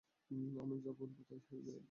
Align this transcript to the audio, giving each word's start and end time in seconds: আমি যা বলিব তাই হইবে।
আমি 0.61 0.75
যা 0.83 0.91
বলিব 0.99 1.19
তাই 1.29 1.39
হইবে। 1.47 1.73